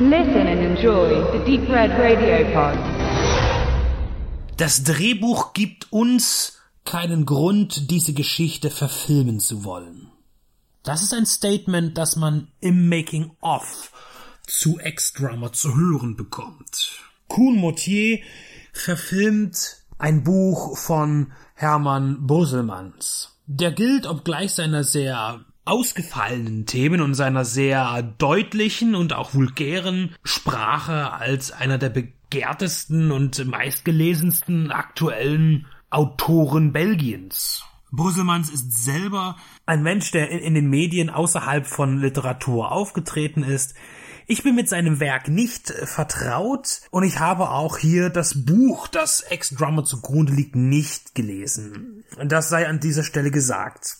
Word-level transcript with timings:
Listen 0.00 0.48
and 0.48 0.60
enjoy 0.60 1.22
the 1.30 1.38
Deep 1.44 1.68
Red 1.68 1.92
Radio 1.92 2.44
Pod. 2.52 2.76
Das 4.56 4.82
Drehbuch 4.82 5.52
gibt 5.52 5.92
uns 5.92 6.58
keinen 6.84 7.26
Grund, 7.26 7.92
diese 7.92 8.12
Geschichte 8.12 8.70
verfilmen 8.70 9.38
zu 9.38 9.62
wollen. 9.62 10.10
Das 10.82 11.00
ist 11.04 11.14
ein 11.14 11.26
Statement, 11.26 11.96
das 11.96 12.16
man 12.16 12.48
im 12.58 12.88
Making-of 12.88 13.92
zu 14.44 14.80
Ex-Drummer 14.80 15.52
zu 15.52 15.76
hören 15.76 16.16
bekommt. 16.16 16.98
Kuhn 17.28 17.56
Motier 17.56 18.18
verfilmt 18.72 19.84
ein 19.98 20.24
Buch 20.24 20.76
von 20.76 21.32
Hermann 21.54 22.26
Boselmanns. 22.26 23.38
Der 23.46 23.70
gilt, 23.70 24.06
obgleich 24.06 24.54
seiner 24.54 24.82
sehr 24.82 25.44
ausgefallenen 25.64 26.66
Themen 26.66 27.00
und 27.00 27.14
seiner 27.14 27.44
sehr 27.44 28.02
deutlichen 28.02 28.94
und 28.94 29.12
auch 29.12 29.34
vulgären 29.34 30.14
Sprache 30.22 31.12
als 31.12 31.52
einer 31.52 31.78
der 31.78 31.90
begehrtesten 31.90 33.10
und 33.10 33.44
meistgelesensten 33.46 34.70
aktuellen 34.70 35.66
Autoren 35.90 36.72
Belgiens. 36.72 37.64
Brüsselmanns 37.92 38.50
ist 38.50 38.84
selber 38.84 39.36
ein 39.66 39.82
Mensch, 39.82 40.10
der 40.10 40.30
in, 40.30 40.54
den 40.54 40.68
Medien 40.68 41.10
außerhalb 41.10 41.66
von 41.66 42.00
Literatur 42.00 42.72
aufgetreten 42.72 43.44
ist. 43.44 43.74
Ich 44.26 44.42
bin 44.42 44.54
mit 44.54 44.68
seinem 44.68 45.00
Werk 45.00 45.28
nicht 45.28 45.70
vertraut 45.70 46.80
und 46.90 47.04
ich 47.04 47.20
habe 47.20 47.50
auch 47.50 47.78
hier 47.78 48.08
das 48.08 48.44
Buch, 48.44 48.88
das 48.88 49.20
Ex-Drummer 49.20 49.84
zugrunde 49.84 50.32
liegt, 50.32 50.56
nicht 50.56 51.14
gelesen. 51.14 52.04
Das 52.24 52.48
sei 52.48 52.66
an 52.66 52.80
dieser 52.80 53.04
Stelle 53.04 53.30
gesagt. 53.30 53.98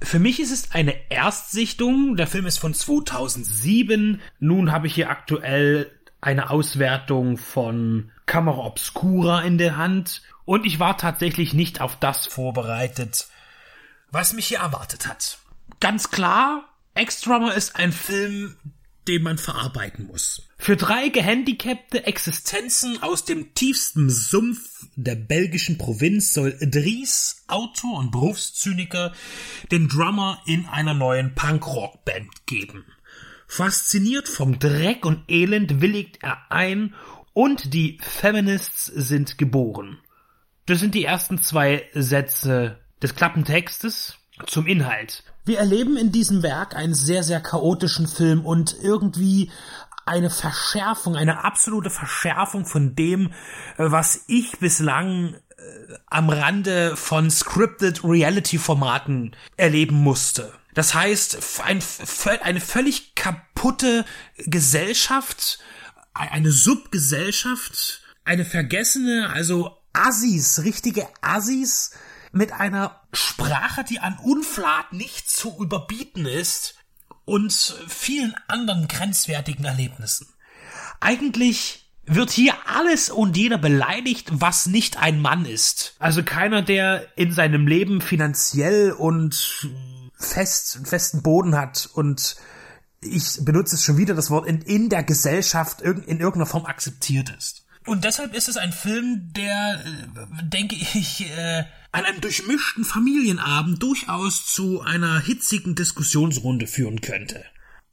Für 0.00 0.18
mich 0.18 0.40
ist 0.40 0.52
es 0.52 0.72
eine 0.72 0.94
Erstsichtung. 1.10 2.16
Der 2.16 2.26
Film 2.26 2.46
ist 2.46 2.58
von 2.58 2.74
2007. 2.74 4.20
Nun 4.38 4.72
habe 4.72 4.86
ich 4.86 4.94
hier 4.94 5.10
aktuell 5.10 5.90
eine 6.20 6.50
Auswertung 6.50 7.36
von 7.36 8.10
Camera 8.26 8.64
Obscura 8.64 9.42
in 9.42 9.58
der 9.58 9.76
Hand. 9.76 10.22
Und 10.44 10.66
ich 10.66 10.78
war 10.78 10.96
tatsächlich 10.96 11.52
nicht 11.52 11.80
auf 11.80 11.96
das 11.96 12.26
vorbereitet, 12.26 13.28
was 14.10 14.32
mich 14.32 14.46
hier 14.46 14.58
erwartet 14.58 15.06
hat. 15.06 15.38
Ganz 15.80 16.10
klar, 16.10 16.64
Extrummer 16.94 17.54
ist 17.54 17.76
ein 17.76 17.92
Film, 17.92 18.56
den 19.08 19.22
man 19.22 19.38
verarbeiten 19.38 20.06
muss. 20.06 20.48
Für 20.58 20.76
drei 20.76 21.08
gehandicapte 21.08 22.06
Existenzen 22.06 23.02
aus 23.02 23.24
dem 23.24 23.54
tiefsten 23.54 24.10
Sumpf 24.10 24.86
der 24.96 25.14
belgischen 25.14 25.78
Provinz 25.78 26.34
soll 26.34 26.56
Dries, 26.60 27.44
Autor 27.48 27.98
und 27.98 28.10
Berufszyniker, 28.10 29.12
den 29.72 29.88
Drummer 29.88 30.42
in 30.46 30.66
einer 30.66 30.94
neuen 30.94 31.34
Punkrock-Band 31.34 32.46
geben. 32.46 32.84
Fasziniert 33.46 34.28
vom 34.28 34.58
Dreck 34.58 35.06
und 35.06 35.24
Elend 35.28 35.80
willigt 35.80 36.22
er 36.22 36.50
ein 36.50 36.94
und 37.32 37.72
die 37.72 37.98
Feminists 38.02 38.84
sind 38.86 39.38
geboren. 39.38 39.98
Das 40.66 40.80
sind 40.80 40.94
die 40.94 41.04
ersten 41.04 41.40
zwei 41.40 41.88
Sätze 41.94 42.78
des 43.00 43.14
Klappentextes 43.14 44.17
zum 44.46 44.66
Inhalt. 44.66 45.22
Wir 45.44 45.58
erleben 45.58 45.96
in 45.96 46.12
diesem 46.12 46.42
Werk 46.42 46.76
einen 46.76 46.94
sehr, 46.94 47.22
sehr 47.22 47.40
chaotischen 47.40 48.06
Film 48.06 48.44
und 48.44 48.76
irgendwie 48.82 49.50
eine 50.04 50.30
Verschärfung, 50.30 51.16
eine 51.16 51.44
absolute 51.44 51.90
Verschärfung 51.90 52.64
von 52.64 52.94
dem, 52.94 53.28
äh, 53.76 53.90
was 53.90 54.24
ich 54.26 54.58
bislang 54.58 55.34
äh, 55.34 55.94
am 56.06 56.30
Rande 56.30 56.96
von 56.96 57.30
scripted 57.30 58.02
Reality 58.04 58.58
Formaten 58.58 59.36
erleben 59.56 59.96
musste. 59.96 60.52
Das 60.74 60.94
heißt, 60.94 61.60
ein, 61.64 61.82
eine 62.42 62.60
völlig 62.60 63.14
kaputte 63.14 64.04
Gesellschaft, 64.36 65.58
eine 66.14 66.52
Subgesellschaft, 66.52 68.02
eine 68.24 68.44
vergessene, 68.44 69.30
also 69.32 69.76
Assis, 69.92 70.62
richtige 70.64 71.08
Assis, 71.20 71.92
mit 72.32 72.52
einer 72.52 73.00
Sprache, 73.12 73.84
die 73.84 74.00
an 74.00 74.18
Unflat 74.22 74.92
nicht 74.92 75.30
zu 75.30 75.56
überbieten 75.60 76.26
ist 76.26 76.74
und 77.24 77.52
vielen 77.88 78.34
anderen 78.48 78.88
grenzwertigen 78.88 79.64
Erlebnissen. 79.64 80.28
Eigentlich 81.00 81.88
wird 82.06 82.30
hier 82.30 82.54
alles 82.66 83.10
und 83.10 83.36
jeder 83.36 83.58
beleidigt, 83.58 84.28
was 84.32 84.66
nicht 84.66 84.98
ein 84.98 85.20
Mann 85.20 85.44
ist. 85.44 85.94
Also 85.98 86.22
keiner, 86.22 86.62
der 86.62 87.06
in 87.16 87.32
seinem 87.32 87.66
Leben 87.66 88.00
finanziell 88.00 88.92
und 88.92 89.68
fest, 90.14 90.80
festen 90.84 91.22
Boden 91.22 91.54
hat 91.54 91.88
und 91.92 92.36
ich 93.00 93.44
benutze 93.44 93.76
es 93.76 93.84
schon 93.84 93.96
wieder 93.96 94.14
das 94.14 94.30
Wort 94.30 94.46
in, 94.46 94.60
in 94.62 94.88
der 94.88 95.04
Gesellschaft 95.04 95.82
in 95.82 96.02
irgendeiner 96.02 96.46
Form 96.46 96.66
akzeptiert 96.66 97.32
ist. 97.36 97.64
Und 97.88 98.04
deshalb 98.04 98.34
ist 98.34 98.48
es 98.48 98.58
ein 98.58 98.72
Film, 98.72 99.32
der, 99.32 99.82
äh, 99.82 100.44
denke 100.44 100.76
ich, 100.76 101.22
äh, 101.22 101.64
an 101.90 102.04
einem 102.04 102.20
durchmischten 102.20 102.84
Familienabend 102.84 103.82
durchaus 103.82 104.44
zu 104.44 104.82
einer 104.82 105.20
hitzigen 105.20 105.74
Diskussionsrunde 105.74 106.66
führen 106.66 107.00
könnte. 107.00 107.42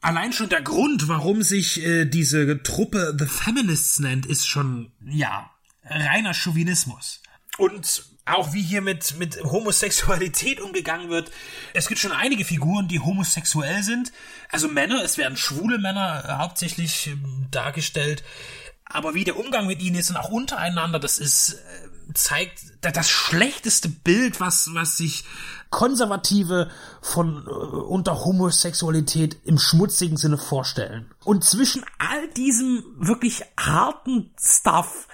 Allein 0.01 0.33
schon 0.33 0.49
der 0.49 0.61
Grund, 0.61 1.07
warum 1.07 1.43
sich 1.43 1.81
äh, 1.81 2.03
diese 2.03 2.61
Truppe 2.61 3.15
The 3.17 3.25
Feminists 3.25 3.99
nennt, 3.99 4.25
ist 4.25 4.45
schon, 4.45 4.91
ja, 5.05 5.49
reiner 5.85 6.33
Chauvinismus. 6.33 7.21
Und 7.57 8.03
auch 8.25 8.53
wie 8.53 8.61
hier 8.61 8.81
mit, 8.81 9.17
mit 9.17 9.41
Homosexualität 9.43 10.59
umgegangen 10.59 11.09
wird. 11.09 11.31
Es 11.73 11.87
gibt 11.87 12.01
schon 12.01 12.11
einige 12.11 12.43
Figuren, 12.43 12.87
die 12.87 12.99
homosexuell 12.99 13.83
sind. 13.83 14.11
Also 14.49 14.67
Männer, 14.67 15.03
es 15.03 15.17
werden 15.17 15.37
schwule 15.37 15.77
Männer 15.77 16.25
äh, 16.27 16.31
hauptsächlich 16.33 17.07
ähm, 17.07 17.47
dargestellt. 17.51 18.23
Aber 18.85 19.13
wie 19.13 19.23
der 19.23 19.39
Umgang 19.39 19.67
mit 19.67 19.81
ihnen 19.81 19.95
ist 19.95 20.09
und 20.09 20.17
auch 20.17 20.29
untereinander, 20.29 20.99
das 20.99 21.17
ist, 21.17 21.53
äh, 21.53 22.13
zeigt 22.13 22.63
das 22.81 23.09
schlechteste 23.09 23.89
Bild, 23.89 24.39
was, 24.39 24.69
was 24.73 24.97
sich 24.97 25.25
Konservative 25.71 26.69
von 27.01 27.45
äh, 27.45 27.49
unter 27.49 28.23
Homosexualität 28.23 29.37
im 29.43 29.57
schmutzigen 29.57 30.17
Sinne 30.17 30.37
vorstellen. 30.37 31.11
Und 31.23 31.43
zwischen 31.43 31.83
all 31.97 32.27
diesem 32.29 32.83
wirklich 32.97 33.43
harten 33.59 34.31
Stuff 34.39 35.07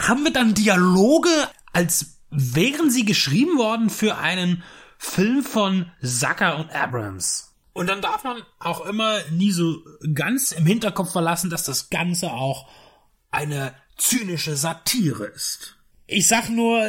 haben 0.00 0.24
wir 0.24 0.32
dann 0.32 0.54
Dialoge, 0.54 1.30
als 1.72 2.18
wären 2.30 2.90
sie 2.90 3.04
geschrieben 3.04 3.58
worden 3.58 3.90
für 3.90 4.18
einen 4.18 4.62
Film 4.98 5.44
von 5.44 5.90
Zucker 6.02 6.58
und 6.58 6.70
Abrams. 6.74 7.54
Und 7.72 7.86
dann 7.88 8.02
darf 8.02 8.24
man 8.24 8.42
auch 8.58 8.84
immer 8.86 9.20
nie 9.30 9.52
so 9.52 9.78
ganz 10.12 10.50
im 10.50 10.66
Hinterkopf 10.66 11.12
verlassen, 11.12 11.48
dass 11.48 11.62
das 11.62 11.90
Ganze 11.90 12.32
auch 12.32 12.68
eine 13.30 13.74
zynische 13.96 14.56
Satire 14.56 15.26
ist. 15.26 15.76
Ich 16.06 16.28
sag 16.28 16.48
nur, 16.48 16.82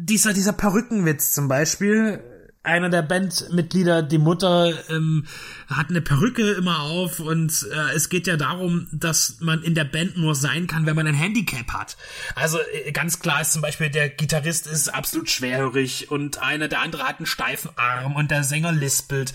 dieser, 0.00 0.32
dieser 0.32 0.52
Perückenwitz 0.52 1.32
zum 1.32 1.48
Beispiel, 1.48 2.20
einer 2.66 2.90
der 2.90 3.02
Bandmitglieder, 3.02 4.02
die 4.02 4.18
Mutter, 4.18 4.72
ähm, 4.90 5.24
hat 5.68 5.88
eine 5.88 6.02
Perücke 6.02 6.50
immer 6.52 6.80
auf 6.80 7.20
und 7.20 7.66
äh, 7.72 7.94
es 7.94 8.08
geht 8.08 8.26
ja 8.26 8.36
darum, 8.36 8.88
dass 8.92 9.36
man 9.40 9.62
in 9.62 9.74
der 9.74 9.84
Band 9.84 10.16
nur 10.16 10.34
sein 10.34 10.66
kann, 10.66 10.84
wenn 10.84 10.96
man 10.96 11.06
ein 11.06 11.14
Handicap 11.14 11.72
hat. 11.72 11.96
Also 12.34 12.58
äh, 12.58 12.90
ganz 12.92 13.20
klar 13.20 13.40
ist 13.40 13.52
zum 13.52 13.62
Beispiel, 13.62 13.88
der 13.88 14.08
Gitarrist 14.08 14.66
ist 14.66 14.88
absolut 14.88 15.30
schwerhörig 15.30 16.10
und 16.10 16.42
einer 16.42 16.68
der 16.68 16.80
andere 16.80 17.04
hat 17.04 17.18
einen 17.18 17.26
steifen 17.26 17.70
Arm 17.76 18.16
und 18.16 18.30
der 18.30 18.42
Sänger 18.42 18.72
lispelt. 18.72 19.32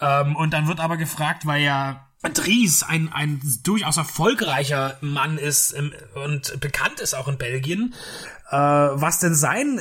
Ähm, 0.00 0.36
und 0.36 0.54
dann 0.54 0.68
wird 0.68 0.80
aber 0.80 0.96
gefragt, 0.96 1.46
weil 1.46 1.62
ja 1.62 2.06
Dries 2.28 2.82
ein, 2.82 3.10
ein 3.12 3.40
durchaus 3.62 3.96
erfolgreicher 3.96 4.98
Mann 5.00 5.38
ist 5.38 5.72
im, 5.72 5.92
und 6.14 6.60
bekannt 6.60 7.00
ist 7.00 7.14
auch 7.14 7.28
in 7.28 7.38
Belgien, 7.38 7.94
äh, 8.50 8.56
was 8.56 9.20
denn 9.20 9.34
sein 9.34 9.80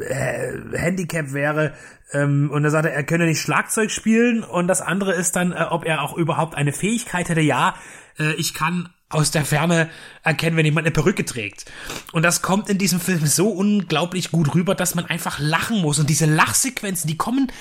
äh, 0.00 0.76
Handicap 0.76 1.32
wäre. 1.32 1.74
Ähm, 2.12 2.50
und 2.50 2.64
er 2.64 2.70
sagte, 2.70 2.90
er 2.90 3.04
könne 3.04 3.26
nicht 3.26 3.40
Schlagzeug 3.40 3.92
spielen. 3.92 4.42
Und 4.42 4.66
das 4.66 4.80
andere 4.80 5.12
ist 5.14 5.36
dann, 5.36 5.52
äh, 5.52 5.66
ob 5.70 5.84
er 5.84 6.02
auch 6.02 6.16
überhaupt 6.16 6.56
eine 6.56 6.72
Fähigkeit 6.72 7.28
hätte. 7.28 7.40
Ja, 7.40 7.76
äh, 8.18 8.32
ich 8.34 8.52
kann 8.54 8.88
aus 9.08 9.30
der 9.30 9.44
Ferne 9.44 9.90
erkennen, 10.24 10.56
wenn 10.56 10.64
jemand 10.64 10.86
eine 10.86 10.92
Perücke 10.92 11.24
trägt. 11.24 11.70
Und 12.12 12.24
das 12.24 12.42
kommt 12.42 12.68
in 12.68 12.78
diesem 12.78 12.98
Film 12.98 13.24
so 13.26 13.48
unglaublich 13.48 14.32
gut 14.32 14.54
rüber, 14.56 14.74
dass 14.74 14.96
man 14.96 15.06
einfach 15.06 15.38
lachen 15.38 15.80
muss. 15.80 16.00
Und 16.00 16.10
diese 16.10 16.26
Lachsequenzen, 16.26 17.06
die 17.06 17.16
kommen 17.16 17.52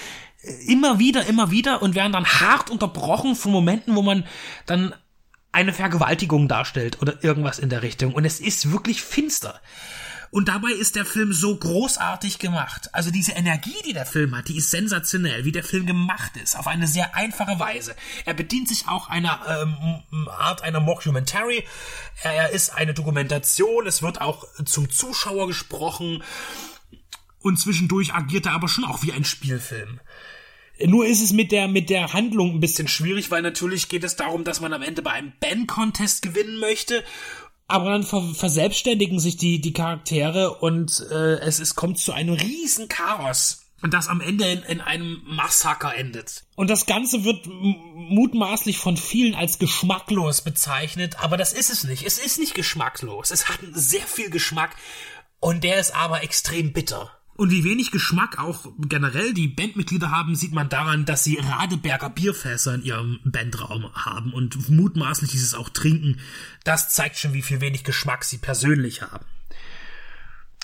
immer 0.68 1.00
wieder, 1.00 1.25
immer 1.25 1.51
wieder 1.51 1.81
und 1.81 1.95
werden 1.95 2.13
dann 2.13 2.25
hart 2.25 2.69
unterbrochen 2.69 3.36
von 3.36 3.51
Momenten, 3.51 3.95
wo 3.95 4.01
man 4.01 4.25
dann 4.66 4.94
eine 5.51 5.74
Vergewaltigung 5.74 6.48
darstellt 6.48 7.01
oder 7.01 7.24
irgendwas 7.24 7.60
in 7.60 7.69
der 7.69 7.81
Richtung. 7.84 8.13
Und 8.13 8.25
es 8.25 8.40
ist 8.40 8.72
wirklich 8.72 9.01
finster. 9.01 9.62
Und 10.34 10.48
dabei 10.48 10.72
ist 10.72 10.95
der 10.95 11.06
Film 11.06 11.31
so 11.31 11.56
großartig 11.56 12.40
gemacht. 12.40 12.90
Also 12.92 13.12
diese 13.12 13.34
Energie, 13.34 13.75
die 13.86 13.94
der 13.94 14.07
Film 14.07 14.36
hat, 14.36 14.48
die 14.48 14.57
ist 14.57 14.72
sensationell, 14.72 15.45
wie 15.45 15.51
der 15.51 15.63
Film 15.63 15.86
gemacht 15.86 16.31
ist, 16.42 16.57
auf 16.57 16.66
eine 16.66 16.88
sehr 16.88 17.16
einfache 17.16 17.60
Weise. 17.60 17.96
Er 18.25 18.34
bedient 18.34 18.68
sich 18.68 18.88
auch 18.88 19.10
einer 19.10 19.42
ähm, 19.48 20.28
Art 20.28 20.63
einer 20.63 20.80
Mockumentary. 20.80 21.63
Er 22.24 22.50
ist 22.50 22.72
eine 22.72 22.96
Dokumentation, 22.96 23.86
es 23.86 24.01
wird 24.01 24.22
auch 24.22 24.48
zum 24.66 24.89
Zuschauer 24.89 25.46
gesprochen. 25.46 26.24
Und 27.44 27.60
zwischendurch 27.60 28.16
agiert 28.16 28.48
er 28.48 28.54
aber 28.54 28.69
schon 28.69 28.86
auch 28.86 29.04
wie 29.04 29.12
ein 29.12 29.25
Spielfilm. 29.25 30.00
Nur 30.86 31.06
ist 31.06 31.22
es 31.22 31.34
mit 31.34 31.51
der, 31.51 31.68
mit 31.68 31.90
der 31.90 32.13
Handlung 32.13 32.56
ein 32.56 32.60
bisschen 32.60 32.88
schwierig, 32.88 33.30
weil 33.30 33.42
natürlich 33.42 33.90
geht 33.90 34.04
es 34.04 34.16
darum, 34.16 34.44
dass 34.44 34.62
man 34.62 34.74
am 34.74 34.81
Ende 34.81 35.01
bei 35.01 35.12
einem 35.12 35.34
Band-Contest 35.40 36.22
gewinnen 36.22 36.60
möchte. 36.60 37.04
Aber 37.68 37.92
dann 37.92 38.04
ver 38.04 38.22
verselbstständigen 38.34 39.19
sich 39.19 39.38
die, 39.38 39.62
die 39.62 39.74
Charaktere 39.74 40.56
und 40.56 41.06
äh, 41.12 41.40
es, 41.40 41.60
es 41.60 41.75
kommt 41.75 42.00
zu 42.00 42.13
einem 42.13 42.34
riesen 42.34 42.88
Chaos. 42.88 43.60
Und 43.81 43.94
das 43.94 44.07
am 44.07 44.22
Ende 44.22 44.50
in, 44.50 44.63
in 44.63 44.81
einem 44.81 45.22
Massaker 45.25 45.94
endet. 45.94 46.46
Und 46.56 46.69
das 46.69 46.86
Ganze 46.86 47.25
wird 47.25 47.46
mutmaßlich 47.46 48.78
von 48.78 48.96
vielen 48.96 49.36
als 49.36 49.60
geschmacklos 49.60 50.42
bezeichnet, 50.42 51.18
aber 51.19 51.36
das 51.36 51.51
ist 51.51 51.69
es 51.69 51.84
nicht. 51.84 52.06
Es 52.06 52.18
ist 52.18 52.39
nicht 52.39 52.56
geschmacklos. 52.56 53.31
Es 53.31 53.50
hat 53.50 53.60
sehr 53.74 54.07
viel 54.07 54.30
Geschmack 54.30 54.78
und 55.42 55.66
der 55.66 55.81
ist 55.81 55.94
aber 55.94 56.24
extrem 56.24 56.72
bitter. 56.72 57.12
Und 57.36 57.50
wie 57.50 57.64
wenig 57.64 57.90
Geschmack 57.90 58.38
auch 58.38 58.72
generell 58.88 59.34
die 59.34 59.48
Bandmitglieder 59.48 60.12
haben, 60.12 60.36
sieht 60.36 60.54
man 60.54 60.70
daran, 60.70 61.06
dass 61.06 61.24
sie 61.24 61.38
Radeberger 61.38 62.10
Bierfässer 62.10 62.76
in 62.76 62.84
ihrem 62.84 63.20
Bandraum 63.24 63.92
haben 63.94 64.34
und 64.34 64.70
mutmaßlich 64.70 65.32
dieses 65.32 65.56
auch 65.56 65.70
trinken. 65.70 66.20
Das 66.64 66.90
zeigt 66.90 67.18
schon, 67.18 67.34
wie 67.34 67.42
viel 67.42 67.60
wenig 67.60 67.84
Geschmack 67.84 68.24
sie 68.24 68.38
persönlich 68.38 69.02
haben. 69.02 69.26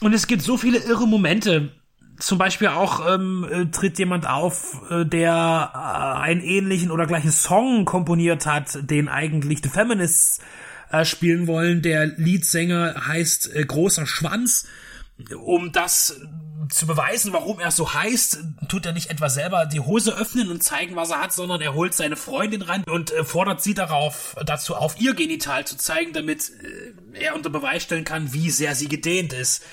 Und 0.02 0.14
es 0.14 0.28
gibt 0.28 0.44
so 0.44 0.58
viele 0.58 0.78
irre 0.78 1.08
Momente. 1.08 1.72
Zum 2.20 2.38
Beispiel 2.38 2.68
auch 2.68 3.14
ähm, 3.14 3.48
äh, 3.50 3.66
tritt 3.68 3.98
jemand 3.98 4.28
auf, 4.28 4.82
äh, 4.92 5.06
der 5.06 5.72
äh, 5.74 6.22
einen 6.22 6.42
ähnlichen 6.42 6.92
oder 6.92 7.08
gleichen 7.08 7.32
Song 7.32 7.86
komponiert 7.86 8.46
hat, 8.46 8.90
den 8.90 9.08
eigentlich 9.08 9.60
The 9.64 9.70
Feminists 9.70 10.40
äh, 10.92 11.06
spielen 11.06 11.48
wollen. 11.48 11.82
Der 11.82 12.06
Leadsänger 12.06 13.08
heißt 13.08 13.56
äh, 13.56 13.64
Großer 13.66 14.06
Schwanz 14.06 14.68
um 15.36 15.72
das 15.72 16.20
zu 16.70 16.86
beweisen, 16.86 17.34
warum 17.34 17.60
er 17.60 17.72
so 17.72 17.94
heißt, 17.94 18.44
tut 18.68 18.86
er 18.86 18.92
nicht 18.92 19.10
etwa 19.10 19.30
selber 19.30 19.66
die 19.66 19.80
Hose 19.80 20.16
öffnen 20.16 20.52
und 20.52 20.64
zeigen, 20.64 20.96
was 20.96 21.10
er 21.10 21.22
hat, 21.22 21.34
sondern 21.34 21.62
er 21.62 21.74
holt 21.74 21.94
seine 21.96 22.16
Freundin 22.16 22.62
ran 22.62 22.84
und 22.84 23.12
äh, 23.12 23.24
fordert 23.24 23.64
sie 23.64 23.74
darauf, 23.74 24.36
dazu 24.46 24.76
auf 24.76 25.00
ihr 25.00 25.16
Genital 25.16 25.66
zu 25.66 25.78
zeigen, 25.78 26.14
damit 26.14 26.52
äh, 27.14 27.24
er 27.26 27.36
unter 27.36 27.50
Beweis 27.50 27.84
stellen 27.84 28.04
kann, 28.04 28.34
wie 28.34 28.52
sehr 28.52 28.76
sie 28.76 28.88
gedehnt 28.88 29.34
ist. 29.34 29.64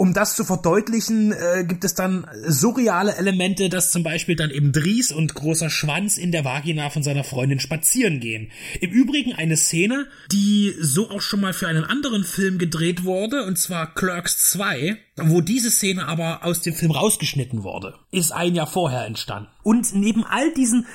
Um 0.00 0.14
das 0.14 0.36
zu 0.36 0.44
verdeutlichen, 0.44 1.32
äh, 1.32 1.64
gibt 1.66 1.82
es 1.82 1.94
dann 1.94 2.24
surreale 2.46 3.16
Elemente, 3.16 3.68
dass 3.68 3.90
zum 3.90 4.04
Beispiel 4.04 4.36
dann 4.36 4.52
eben 4.52 4.70
Dries 4.70 5.10
und 5.10 5.34
großer 5.34 5.70
Schwanz 5.70 6.18
in 6.18 6.30
der 6.30 6.44
Vagina 6.44 6.88
von 6.88 7.02
seiner 7.02 7.24
Freundin 7.24 7.58
spazieren 7.58 8.20
gehen. 8.20 8.52
Im 8.80 8.92
Übrigen 8.92 9.32
eine 9.32 9.56
Szene, 9.56 10.06
die 10.30 10.72
so 10.80 11.10
auch 11.10 11.20
schon 11.20 11.40
mal 11.40 11.52
für 11.52 11.66
einen 11.66 11.82
anderen 11.82 12.22
Film 12.22 12.58
gedreht 12.58 13.02
wurde, 13.02 13.44
und 13.44 13.58
zwar 13.58 13.92
Clerks 13.92 14.50
2, 14.52 14.96
wo 15.16 15.40
diese 15.40 15.72
Szene 15.72 16.06
aber 16.06 16.44
aus 16.44 16.60
dem 16.60 16.74
Film 16.74 16.92
rausgeschnitten 16.92 17.64
wurde. 17.64 17.98
Ist 18.12 18.30
ein 18.30 18.54
Jahr 18.54 18.68
vorher 18.68 19.04
entstanden. 19.04 19.50
Und 19.64 19.96
neben 19.96 20.22
all 20.22 20.54
diesen 20.54 20.86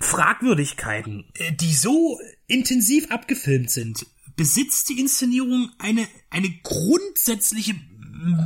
Fragwürdigkeiten, 0.00 1.24
äh, 1.32 1.52
die 1.52 1.72
so 1.72 2.20
intensiv 2.46 3.10
abgefilmt 3.10 3.70
sind, 3.70 4.04
besitzt 4.36 4.90
die 4.90 5.00
Inszenierung 5.00 5.70
eine, 5.78 6.06
eine 6.28 6.50
grundsätzliche 6.62 7.74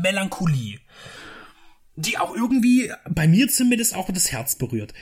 Melancholie, 0.02 0.78
die 1.96 2.18
auch 2.18 2.34
irgendwie 2.34 2.92
bei 3.08 3.26
mir 3.26 3.48
zumindest 3.48 3.94
auch 3.94 4.10
das 4.12 4.32
Herz 4.32 4.56
berührt. 4.56 4.92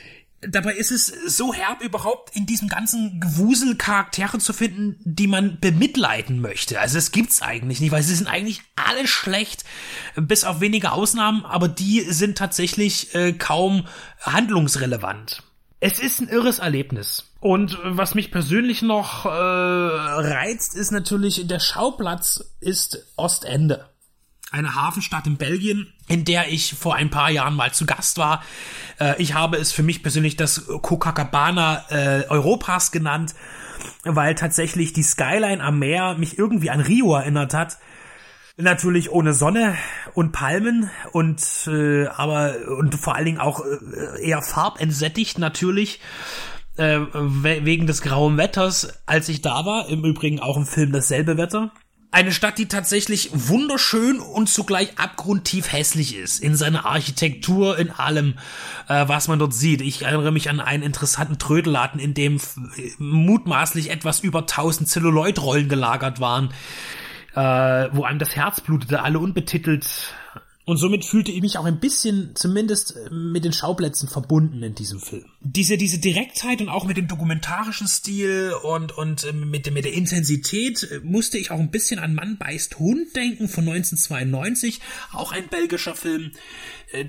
Dabei 0.44 0.74
ist 0.74 0.90
es 0.90 1.06
so 1.06 1.54
herb 1.54 1.82
überhaupt 1.82 2.34
in 2.34 2.46
diesem 2.46 2.66
ganzen 2.66 3.20
Gewusel 3.20 3.76
Charaktere 3.76 4.38
zu 4.38 4.52
finden, 4.52 4.96
die 5.04 5.28
man 5.28 5.60
bemitleiden 5.60 6.40
möchte. 6.40 6.80
Also 6.80 6.98
es 6.98 7.12
gibt's 7.12 7.42
eigentlich 7.42 7.80
nicht, 7.80 7.92
weil 7.92 8.02
sie 8.02 8.16
sind 8.16 8.26
eigentlich 8.26 8.60
alle 8.74 9.06
schlecht, 9.06 9.64
bis 10.16 10.42
auf 10.42 10.60
wenige 10.60 10.90
Ausnahmen, 10.90 11.44
aber 11.44 11.68
die 11.68 12.00
sind 12.00 12.36
tatsächlich 12.36 13.14
äh, 13.14 13.34
kaum 13.34 13.86
handlungsrelevant. 14.20 15.44
Es 15.78 16.00
ist 16.00 16.20
ein 16.20 16.28
irres 16.28 16.58
Erlebnis. 16.58 17.30
Und 17.38 17.78
was 17.84 18.16
mich 18.16 18.32
persönlich 18.32 18.82
noch 18.82 19.24
äh, 19.24 19.28
reizt, 19.28 20.74
ist 20.74 20.90
natürlich, 20.90 21.46
der 21.46 21.60
Schauplatz 21.60 22.52
ist 22.60 23.06
Ostende 23.16 23.91
eine 24.52 24.74
Hafenstadt 24.74 25.26
in 25.26 25.36
Belgien, 25.36 25.92
in 26.08 26.24
der 26.24 26.52
ich 26.52 26.74
vor 26.74 26.94
ein 26.94 27.10
paar 27.10 27.30
Jahren 27.30 27.54
mal 27.54 27.72
zu 27.72 27.86
Gast 27.86 28.18
war. 28.18 28.42
Äh, 29.00 29.20
ich 29.20 29.34
habe 29.34 29.56
es 29.56 29.72
für 29.72 29.82
mich 29.82 30.02
persönlich 30.02 30.36
das 30.36 30.66
Copacabana 30.66 31.86
äh, 31.88 32.24
Europas 32.28 32.92
genannt, 32.92 33.34
weil 34.04 34.34
tatsächlich 34.34 34.92
die 34.92 35.02
Skyline 35.02 35.62
am 35.62 35.78
Meer 35.78 36.16
mich 36.18 36.38
irgendwie 36.38 36.70
an 36.70 36.80
Rio 36.80 37.14
erinnert 37.14 37.54
hat. 37.54 37.78
Natürlich 38.58 39.10
ohne 39.10 39.32
Sonne 39.32 39.76
und 40.12 40.32
Palmen 40.32 40.90
und 41.12 41.42
äh, 41.66 42.06
aber 42.08 42.54
und 42.78 42.94
vor 42.94 43.14
allen 43.14 43.24
Dingen 43.24 43.40
auch 43.40 43.64
äh, 43.64 44.22
eher 44.22 44.42
farbentsättigt 44.42 45.38
natürlich 45.38 46.00
äh, 46.76 47.00
wegen 47.14 47.86
des 47.86 48.02
grauen 48.02 48.36
Wetters, 48.36 49.00
als 49.06 49.30
ich 49.30 49.40
da 49.40 49.64
war. 49.64 49.88
Im 49.88 50.04
Übrigen 50.04 50.40
auch 50.40 50.58
im 50.58 50.66
Film 50.66 50.92
dasselbe 50.92 51.38
Wetter. 51.38 51.72
Eine 52.14 52.30
Stadt, 52.30 52.58
die 52.58 52.68
tatsächlich 52.68 53.30
wunderschön 53.32 54.20
und 54.20 54.50
zugleich 54.50 54.98
abgrundtief 54.98 55.72
hässlich 55.72 56.14
ist. 56.14 56.42
In 56.42 56.56
seiner 56.56 56.84
Architektur, 56.84 57.78
in 57.78 57.90
allem, 57.90 58.34
äh, 58.86 59.08
was 59.08 59.28
man 59.28 59.38
dort 59.38 59.54
sieht. 59.54 59.80
Ich 59.80 60.02
erinnere 60.02 60.30
mich 60.30 60.50
an 60.50 60.60
einen 60.60 60.82
interessanten 60.82 61.38
Trödelladen, 61.38 61.98
in 61.98 62.12
dem 62.12 62.38
mutmaßlich 62.98 63.88
etwas 63.88 64.20
über 64.20 64.40
1000 64.40 64.90
Zelluloidrollen 64.90 65.70
gelagert 65.70 66.20
waren, 66.20 66.50
äh, 67.34 67.88
wo 67.92 68.04
einem 68.04 68.18
das 68.18 68.36
Herz 68.36 68.60
blutete, 68.60 69.02
alle 69.02 69.18
unbetitelt 69.18 70.14
und 70.64 70.76
somit 70.76 71.04
fühlte 71.04 71.32
ich 71.32 71.40
mich 71.40 71.58
auch 71.58 71.64
ein 71.64 71.80
bisschen 71.80 72.36
zumindest 72.36 72.96
äh, 72.96 73.10
mit 73.10 73.44
den 73.44 73.52
Schauplätzen 73.52 74.08
verbunden 74.08 74.62
in 74.62 74.74
diesem 74.74 75.00
Film. 75.00 75.24
Diese, 75.40 75.76
diese 75.76 75.98
Direktheit 75.98 76.60
und 76.60 76.68
auch 76.68 76.84
mit 76.84 76.96
dem 76.96 77.08
dokumentarischen 77.08 77.88
Stil 77.88 78.52
und, 78.62 78.96
und 78.96 79.24
äh, 79.24 79.32
mit, 79.32 79.72
mit 79.72 79.84
der 79.84 79.92
Intensität 79.92 80.84
äh, 80.84 81.00
musste 81.02 81.38
ich 81.38 81.50
auch 81.50 81.58
ein 81.58 81.70
bisschen 81.70 81.98
an 81.98 82.14
Mann 82.14 82.38
beißt 82.38 82.78
Hund 82.78 83.14
denken 83.16 83.48
von 83.48 83.64
1992. 83.64 84.80
Auch 85.12 85.32
ein 85.32 85.48
belgischer 85.48 85.94
Film, 85.94 86.32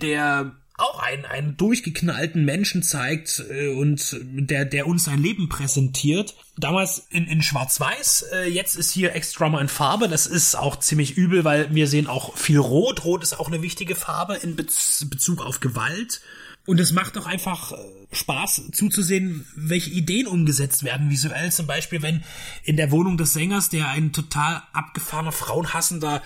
der 0.01 0.55
auch 0.83 0.99
einen, 0.99 1.25
einen 1.25 1.57
durchgeknallten 1.57 2.45
Menschen 2.45 2.83
zeigt 2.83 3.43
äh, 3.49 3.69
und 3.69 4.17
der, 4.21 4.65
der 4.65 4.87
uns 4.87 5.05
sein 5.05 5.19
Leben 5.19 5.49
präsentiert. 5.49 6.35
Damals 6.57 7.07
in, 7.09 7.25
in 7.25 7.41
Schwarz-Weiß, 7.41 8.25
äh, 8.33 8.49
jetzt 8.49 8.75
ist 8.75 8.91
hier 8.91 9.15
Extrama 9.15 9.59
in 9.61 9.69
Farbe. 9.69 10.07
Das 10.07 10.27
ist 10.27 10.55
auch 10.55 10.77
ziemlich 10.77 11.17
übel, 11.17 11.43
weil 11.43 11.73
wir 11.73 11.87
sehen 11.87 12.07
auch 12.07 12.37
viel 12.37 12.59
Rot. 12.59 13.05
Rot 13.05 13.23
ist 13.23 13.39
auch 13.39 13.47
eine 13.47 13.61
wichtige 13.61 13.95
Farbe 13.95 14.35
in 14.35 14.55
Bez 14.55 15.07
Bezug 15.09 15.41
auf 15.41 15.59
Gewalt. 15.59 16.21
Und 16.65 16.79
es 16.79 16.93
macht 16.93 17.17
auch 17.17 17.25
einfach 17.25 17.73
äh, 17.73 17.75
Spaß 18.13 18.69
zuzusehen, 18.71 19.45
welche 19.55 19.89
Ideen 19.89 20.27
umgesetzt 20.27 20.83
werden 20.83 21.09
visuell. 21.09 21.51
Zum 21.51 21.67
Beispiel, 21.67 22.01
wenn 22.01 22.23
in 22.63 22.77
der 22.77 22.91
Wohnung 22.91 23.17
des 23.17 23.33
Sängers, 23.33 23.69
der 23.69 23.89
ein 23.89 24.13
total 24.13 24.63
abgefahrener, 24.71 25.31
frauenhassender, 25.31 26.21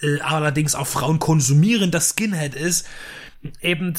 äh, 0.00 0.20
allerdings 0.20 0.74
auch 0.74 0.86
Frauen 0.86 1.18
konsumierender 1.18 2.00
Skinhead 2.00 2.54
ist, 2.54 2.86
eben, 3.62 3.94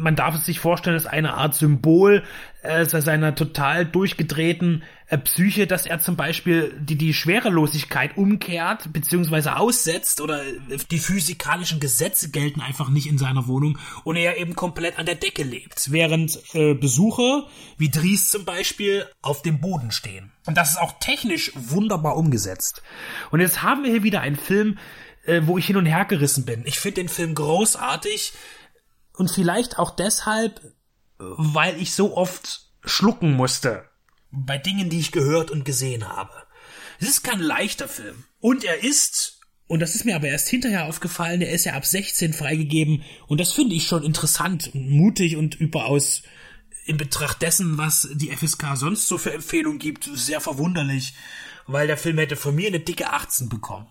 man 0.00 0.16
darf 0.16 0.34
es 0.34 0.46
sich 0.46 0.58
vorstellen, 0.58 0.96
ist 0.96 1.06
eine 1.06 1.34
Art 1.34 1.54
Symbol 1.54 2.22
äh, 2.62 2.86
seiner 2.86 3.34
total 3.34 3.84
durchgedrehten 3.84 4.82
äh, 5.08 5.18
Psyche, 5.18 5.66
dass 5.66 5.84
er 5.84 6.00
zum 6.00 6.16
Beispiel 6.16 6.72
die, 6.80 6.96
die 6.96 7.12
Schwerelosigkeit 7.12 8.16
umkehrt, 8.16 8.90
beziehungsweise 8.92 9.56
aussetzt 9.56 10.22
oder 10.22 10.42
äh, 10.42 10.78
die 10.90 10.98
physikalischen 10.98 11.78
Gesetze 11.78 12.30
gelten 12.30 12.62
einfach 12.62 12.88
nicht 12.88 13.06
in 13.06 13.18
seiner 13.18 13.46
Wohnung 13.46 13.78
und 14.02 14.16
er 14.16 14.38
eben 14.38 14.56
komplett 14.56 14.98
an 14.98 15.04
der 15.04 15.16
Decke 15.16 15.42
lebt, 15.42 15.92
während 15.92 16.40
äh, 16.54 16.72
Besucher 16.72 17.46
wie 17.76 17.90
Dries 17.90 18.30
zum 18.30 18.46
Beispiel 18.46 19.04
auf 19.20 19.42
dem 19.42 19.60
Boden 19.60 19.92
stehen. 19.92 20.32
Und 20.46 20.56
das 20.56 20.70
ist 20.70 20.80
auch 20.80 20.98
technisch 21.00 21.52
wunderbar 21.54 22.16
umgesetzt. 22.16 22.82
Und 23.30 23.40
jetzt 23.40 23.62
haben 23.62 23.84
wir 23.84 23.90
hier 23.90 24.02
wieder 24.02 24.22
einen 24.22 24.36
Film, 24.36 24.78
äh, 25.26 25.42
wo 25.44 25.58
ich 25.58 25.66
hin 25.66 25.76
und 25.76 25.86
her 25.86 26.04
gerissen 26.04 26.44
bin. 26.44 26.64
Ich 26.66 26.78
finde 26.78 27.02
den 27.02 27.08
Film 27.08 27.34
großartig 27.34 28.32
und 29.12 29.30
vielleicht 29.30 29.78
auch 29.78 29.94
deshalb, 29.94 30.60
weil 31.18 31.80
ich 31.80 31.94
so 31.94 32.16
oft 32.16 32.68
schlucken 32.84 33.32
musste 33.32 33.88
bei 34.30 34.58
Dingen, 34.58 34.90
die 34.90 35.00
ich 35.00 35.12
gehört 35.12 35.50
und 35.50 35.64
gesehen 35.64 36.08
habe. 36.08 36.32
Es 37.00 37.08
ist 37.08 37.22
kein 37.22 37.40
leichter 37.40 37.88
Film. 37.88 38.24
Und 38.40 38.64
er 38.64 38.82
ist, 38.82 39.40
und 39.66 39.80
das 39.80 39.94
ist 39.94 40.04
mir 40.04 40.16
aber 40.16 40.28
erst 40.28 40.48
hinterher 40.48 40.86
aufgefallen, 40.86 41.40
er 41.40 41.52
ist 41.52 41.64
ja 41.64 41.74
ab 41.74 41.86
16 41.86 42.32
freigegeben 42.32 43.04
und 43.26 43.40
das 43.40 43.52
finde 43.52 43.74
ich 43.74 43.86
schon 43.86 44.02
interessant 44.02 44.70
und 44.74 44.90
mutig 44.90 45.36
und 45.36 45.54
überaus 45.54 46.22
in 46.84 46.96
Betracht 46.96 47.40
dessen, 47.40 47.78
was 47.78 48.08
die 48.12 48.30
FSK 48.30 48.76
sonst 48.76 49.08
so 49.08 49.16
für 49.16 49.32
Empfehlungen 49.32 49.78
gibt, 49.78 50.08
sehr 50.12 50.40
verwunderlich, 50.40 51.14
weil 51.66 51.86
der 51.86 51.96
Film 51.96 52.18
hätte 52.18 52.36
von 52.36 52.54
mir 52.54 52.68
eine 52.68 52.80
dicke 52.80 53.10
18 53.10 53.48
bekommen. 53.48 53.86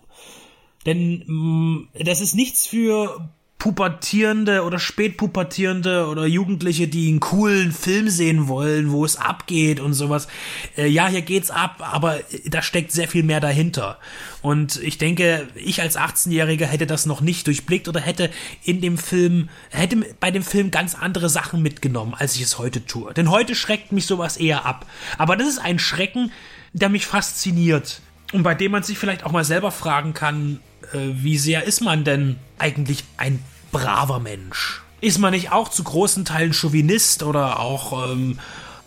Denn 0.86 1.24
mh, 1.26 1.32
mm, 1.34 1.88
das 2.04 2.20
ist 2.20 2.34
nichts 2.34 2.66
für 2.66 3.28
Pubertierende 3.64 4.62
oder 4.62 4.78
Spätpubertierende 4.78 6.08
oder 6.08 6.26
Jugendliche, 6.26 6.86
die 6.86 7.08
einen 7.08 7.20
coolen 7.20 7.72
Film 7.72 8.10
sehen 8.10 8.46
wollen, 8.46 8.92
wo 8.92 9.06
es 9.06 9.16
abgeht 9.16 9.80
und 9.80 9.94
sowas. 9.94 10.28
Äh, 10.76 10.88
ja, 10.88 11.08
hier 11.08 11.22
geht's 11.22 11.50
ab, 11.50 11.76
aber 11.80 12.20
da 12.44 12.60
steckt 12.60 12.92
sehr 12.92 13.08
viel 13.08 13.22
mehr 13.22 13.40
dahinter. 13.40 13.98
Und 14.42 14.76
ich 14.82 14.98
denke, 14.98 15.48
ich 15.54 15.80
als 15.80 15.96
18-Jähriger 15.96 16.66
hätte 16.66 16.86
das 16.86 17.06
noch 17.06 17.22
nicht 17.22 17.46
durchblickt 17.46 17.88
oder 17.88 18.00
hätte 18.00 18.28
in 18.64 18.82
dem 18.82 18.98
Film, 18.98 19.48
hätte 19.70 20.04
bei 20.20 20.30
dem 20.30 20.42
Film 20.42 20.70
ganz 20.70 20.94
andere 20.94 21.30
Sachen 21.30 21.62
mitgenommen, 21.62 22.12
als 22.12 22.36
ich 22.36 22.42
es 22.42 22.58
heute 22.58 22.84
tue. 22.84 23.14
Denn 23.14 23.30
heute 23.30 23.54
schreckt 23.54 23.92
mich 23.92 24.04
sowas 24.04 24.36
eher 24.36 24.66
ab. 24.66 24.84
Aber 25.16 25.36
das 25.36 25.48
ist 25.48 25.58
ein 25.58 25.78
Schrecken, 25.78 26.32
der 26.74 26.90
mich 26.90 27.06
fasziniert. 27.06 28.02
Und 28.34 28.42
bei 28.42 28.54
dem 28.54 28.72
man 28.72 28.82
sich 28.82 28.98
vielleicht 28.98 29.24
auch 29.24 29.32
mal 29.32 29.44
selber 29.44 29.70
fragen 29.70 30.12
kann, 30.12 30.60
wie 30.92 31.38
sehr 31.38 31.64
ist 31.64 31.80
man 31.80 32.04
denn 32.04 32.36
eigentlich 32.58 33.04
ein 33.16 33.42
braver 33.72 34.20
Mensch? 34.20 34.82
Ist 35.00 35.18
man 35.18 35.32
nicht 35.32 35.52
auch 35.52 35.68
zu 35.68 35.84
großen 35.84 36.24
Teilen 36.24 36.54
Chauvinist 36.54 37.22
oder 37.22 37.60
auch 37.60 38.10
ähm, 38.10 38.38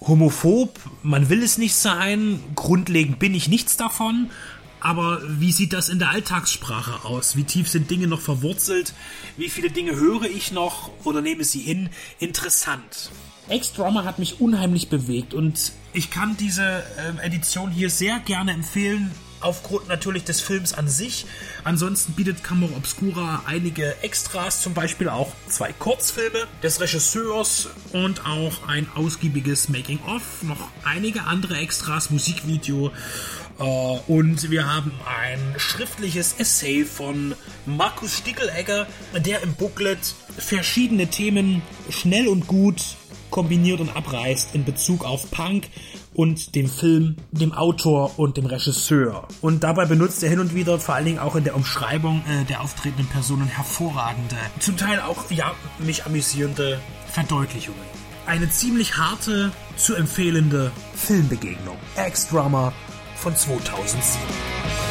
homophob? 0.01 0.79
Man 1.03 1.29
will 1.29 1.43
es 1.43 1.57
nicht 1.57 1.75
sein. 1.75 2.39
Grundlegend 2.55 3.19
bin 3.19 3.35
ich 3.35 3.47
nichts 3.47 3.77
davon. 3.77 4.31
Aber 4.79 5.21
wie 5.27 5.51
sieht 5.51 5.73
das 5.73 5.89
in 5.89 5.99
der 5.99 6.11
Alltagssprache 6.11 7.05
aus? 7.05 7.35
Wie 7.35 7.43
tief 7.43 7.67
sind 7.67 7.89
Dinge 7.89 8.07
noch 8.07 8.21
verwurzelt? 8.21 8.93
Wie 9.35 9.49
viele 9.49 9.69
Dinge 9.69 9.95
höre 9.95 10.23
ich 10.23 10.51
noch 10.51 10.91
oder 11.03 11.21
nehme 11.21 11.43
sie 11.43 11.61
in? 11.61 11.89
Interessant. 12.19 13.11
Ex-Drama 13.49 14.03
hat 14.03 14.19
mich 14.19 14.39
unheimlich 14.39 14.89
bewegt 14.89 15.33
und 15.33 15.71
ich 15.93 16.11
kann 16.11 16.37
diese 16.37 16.63
äh, 16.63 17.25
Edition 17.25 17.71
hier 17.71 17.89
sehr 17.89 18.19
gerne 18.19 18.51
empfehlen 18.51 19.11
aufgrund 19.41 19.87
natürlich 19.87 20.23
des 20.23 20.41
Films 20.41 20.73
an 20.73 20.87
sich. 20.87 21.25
Ansonsten 21.63 22.13
bietet 22.13 22.43
Camera 22.43 22.75
Obscura 22.75 23.43
einige 23.45 23.95
Extras, 24.01 24.61
zum 24.61 24.73
Beispiel 24.73 25.09
auch 25.09 25.31
zwei 25.47 25.73
Kurzfilme 25.73 26.47
des 26.63 26.79
Regisseurs 26.79 27.69
und 27.93 28.25
auch 28.25 28.67
ein 28.67 28.87
ausgiebiges 28.95 29.69
Making-of, 29.69 30.43
noch 30.43 30.69
einige 30.83 31.23
andere 31.23 31.57
Extras, 31.57 32.09
Musikvideo. 32.09 32.91
Äh, 33.59 33.63
und 33.63 34.49
wir 34.49 34.67
haben 34.67 34.91
ein 35.05 35.59
schriftliches 35.59 36.35
Essay 36.37 36.85
von 36.85 37.35
Markus 37.65 38.17
Stickelegger, 38.17 38.87
der 39.15 39.41
im 39.41 39.53
Booklet 39.55 39.99
verschiedene 40.37 41.07
Themen 41.07 41.61
schnell 41.89 42.27
und 42.27 42.47
gut 42.47 42.81
kombiniert 43.29 43.79
und 43.79 43.95
abreißt 43.95 44.55
in 44.55 44.63
Bezug 44.63 45.03
auf 45.05 45.29
Punk 45.31 45.67
und 46.17 46.55
dem 46.55 46.67
Film, 46.67 47.15
dem 47.31 47.53
Autor 47.53 48.17
und 48.17 48.37
dem 48.37 48.47
Regisseur. 48.47 49.27
Und 49.39 49.63
dabei 49.63 49.85
benutzt 49.85 50.23
er 50.23 50.29
hin 50.29 50.39
und 50.39 50.55
wieder, 50.55 50.79
vor 50.79 50.95
allen 50.95 51.05
Dingen 51.05 51.19
auch 51.19 51.35
in 51.35 51.43
der 51.43 51.55
Umschreibung 51.55 52.23
äh, 52.27 52.43
der 52.45 52.61
auftretenden 52.61 53.05
Personen, 53.05 53.45
hervorragende, 53.45 54.35
zum 54.59 54.77
Teil 54.77 54.99
auch, 54.99 55.29
ja, 55.29 55.53
mich 55.77 56.05
amüsierende 56.05 56.79
Verdeutlichungen. 57.07 57.79
Eine 58.25 58.49
ziemlich 58.49 58.97
harte, 58.97 59.51
zu 59.77 59.93
empfehlende 59.93 60.71
Filmbegegnung. 60.95 61.77
Ex-Drama 61.95 62.73
von 63.15 63.35
2007. 63.35 64.86